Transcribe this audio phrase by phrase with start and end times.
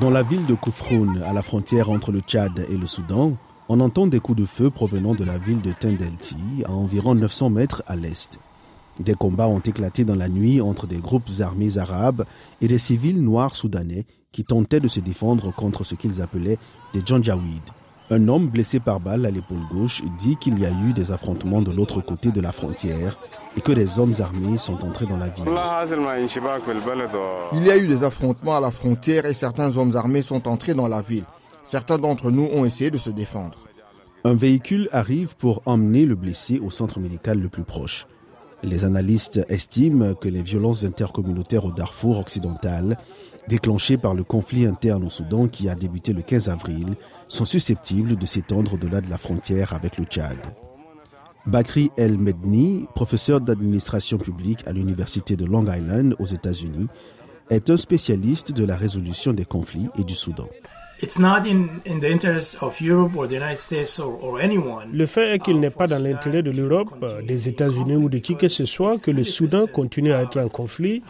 [0.00, 3.36] Dans la ville de Koufroun, à la frontière entre le Tchad et le Soudan,
[3.68, 7.50] on entend des coups de feu provenant de la ville de Tendelti, à environ 900
[7.50, 8.40] mètres à l'est.
[9.00, 12.24] Des combats ont éclaté dans la nuit entre des groupes armés arabes
[12.62, 16.58] et des civils noirs soudanais qui tentaient de se défendre contre ce qu'ils appelaient
[16.94, 17.62] des Janjaweed.
[18.12, 21.62] Un homme blessé par balle à l'épaule gauche dit qu'il y a eu des affrontements
[21.62, 23.16] de l'autre côté de la frontière
[23.56, 25.46] et que des hommes armés sont entrés dans la ville.
[27.54, 30.74] Il y a eu des affrontements à la frontière et certains hommes armés sont entrés
[30.74, 31.24] dans la ville.
[31.64, 33.56] Certains d'entre nous ont essayé de se défendre.
[34.24, 38.06] Un véhicule arrive pour emmener le blessé au centre médical le plus proche.
[38.62, 42.96] Les analystes estiment que les violences intercommunautaires au Darfour occidental,
[43.48, 48.16] déclenchées par le conflit interne au Soudan qui a débuté le 15 avril, sont susceptibles
[48.16, 50.38] de s'étendre au-delà de la frontière avec le Tchad.
[51.44, 56.86] Bakri El Medni, professeur d'administration publique à l'Université de Long Island aux États-Unis,
[57.50, 60.48] est un spécialiste de la résolution des conflits et du Soudan.
[64.92, 66.94] Le fait est qu'il n'est pas dans l'intérêt de l'Europe,
[67.26, 70.48] des États-Unis ou de qui que ce soit que le Soudan continue à être en
[70.48, 71.02] conflit,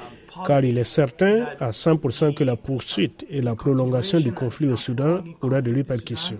[0.46, 4.76] car il est certain à 100% que la poursuite et la prolongation du conflit au
[4.76, 6.38] Soudan aura de répercussions.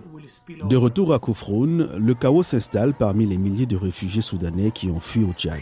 [0.67, 4.99] De retour à Koufroun, le chaos s'installe parmi les milliers de réfugiés soudanais qui ont
[4.99, 5.61] fui au Tchad.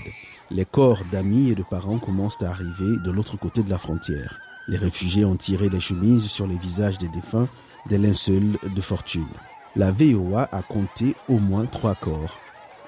[0.49, 4.39] Les corps d'amis et de parents commencent à arriver de l'autre côté de la frontière.
[4.69, 7.49] Les réfugiés ont tiré des chemises sur les visages des défunts
[7.87, 9.27] des linceuls de fortune.
[9.75, 12.39] La VOA a compté au moins trois corps.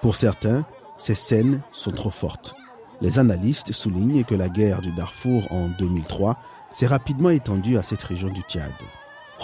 [0.02, 0.66] Pour certains,
[0.98, 2.56] ces scènes sont trop fortes.
[3.02, 6.38] Les analystes soulignent que la guerre du Darfour en 2003
[6.72, 8.72] s'est rapidement étendue à cette région du Tchad.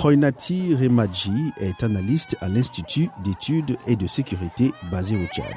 [0.01, 5.55] Hoinati Remadji est analyste à l'Institut d'études et de sécurité basé au Tchad.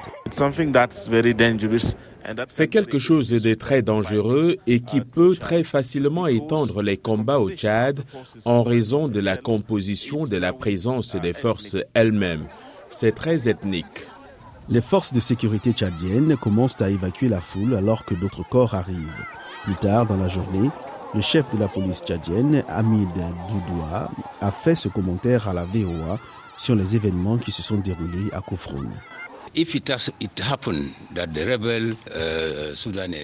[2.48, 7.50] C'est quelque chose de très dangereux et qui peut très facilement étendre les combats au
[7.50, 8.00] Tchad
[8.44, 12.46] en raison de la composition de la présence des forces elles-mêmes.
[12.90, 14.06] C'est très ethnique.
[14.68, 19.26] Les forces de sécurité tchadiennes commencent à évacuer la foule alors que d'autres corps arrivent.
[19.64, 20.70] Plus tard dans la journée,
[21.14, 23.08] le chef de la police tchadienne, Hamid
[23.48, 26.18] Doudoua, a fait ce commentaire à la VOA
[26.56, 28.90] sur les événements qui se sont déroulés à Kofroun.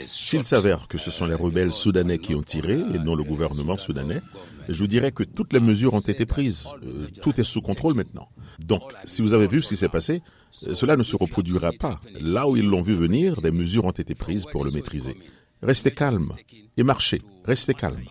[0.07, 3.79] S'il s'avère que ce sont les rebelles soudanais qui ont tiré et non le gouvernement
[3.79, 4.21] soudanais,
[4.69, 6.69] je vous dirais que toutes les mesures ont été prises.
[6.85, 8.29] Euh, tout est sous contrôle maintenant.
[8.59, 10.21] Donc, si vous avez vu ce qui s'est passé,
[10.67, 12.01] euh, cela ne se reproduira pas.
[12.21, 15.17] Là où ils l'ont vu venir, des mesures ont été prises pour le maîtriser.
[15.63, 16.33] Restez calme
[16.77, 18.05] et marchez, restez calme.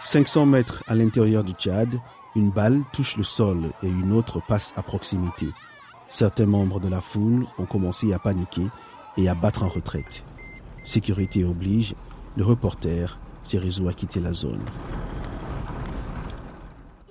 [0.00, 2.00] 500 mètres à l'intérieur du Tchad,
[2.34, 5.46] une balle touche le sol et une autre passe à proximité.
[6.08, 8.66] Certains membres de la foule ont commencé à paniquer
[9.16, 10.24] et à battre en retraite.
[10.82, 11.94] Sécurité oblige,
[12.36, 14.64] le reporter s'est résolu à quitter la zone.